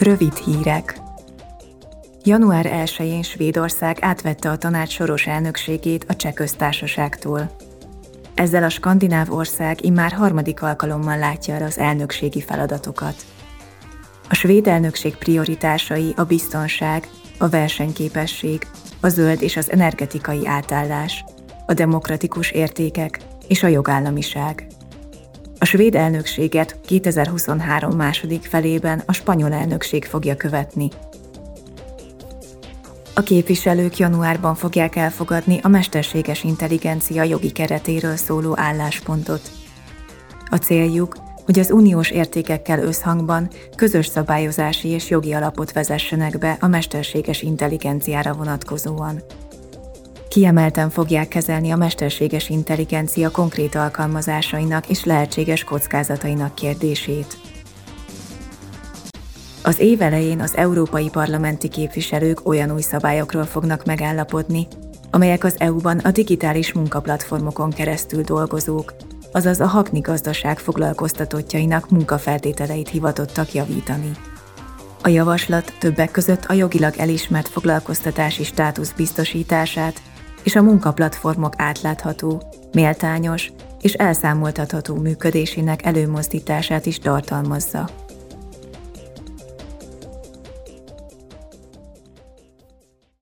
[0.00, 1.00] Rövid hírek.
[2.24, 7.56] Január 1-én Svédország átvette a tanács soros elnökségét a Cseh köztársaságtól.
[8.34, 13.14] Ezzel a skandináv ország immár harmadik alkalommal látja el az elnökségi feladatokat.
[14.28, 17.08] A svéd elnökség prioritásai a biztonság,
[17.38, 18.66] a versenyképesség,
[19.00, 21.24] a zöld és az energetikai átállás,
[21.66, 24.66] a demokratikus értékek és a jogállamiság.
[25.70, 30.88] Svéd elnökséget 2023 második felében a spanyol elnökség fogja követni.
[33.14, 39.50] A képviselők januárban fogják elfogadni a mesterséges intelligencia jogi keretéről szóló álláspontot.
[40.50, 46.66] A céljuk, hogy az uniós értékekkel összhangban közös szabályozási és jogi alapot vezessenek be a
[46.66, 49.22] mesterséges intelligenciára vonatkozóan.
[50.30, 57.38] Kiemelten fogják kezelni a mesterséges intelligencia konkrét alkalmazásainak és lehetséges kockázatainak kérdését.
[59.62, 64.66] Az év elején az európai parlamenti képviselők olyan új szabályokról fognak megállapodni,
[65.10, 68.94] amelyek az EU-ban a digitális munkaplatformokon keresztül dolgozók,
[69.32, 74.10] azaz a hakni gazdaság foglalkoztatottjainak munkafeltételeit hivatottak javítani.
[75.02, 80.02] A javaslat többek között a jogilag elismert foglalkoztatási státusz biztosítását
[80.42, 87.99] és a munkaplatformok átlátható, méltányos és elszámoltatható működésének előmozdítását is tartalmazza.